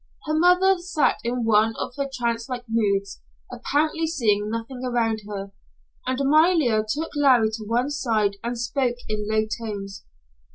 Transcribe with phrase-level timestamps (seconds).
[0.25, 5.51] Her mother sat in one of her trancelike moods, apparently seeing nothing around her,
[6.07, 10.03] and Amalia took Larry to one side and spoke in low tones.